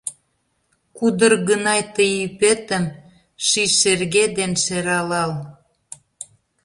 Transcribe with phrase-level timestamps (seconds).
[0.97, 2.85] Кудыр гынай тый ӱпетым
[3.47, 5.31] Ший шерге ден шералал.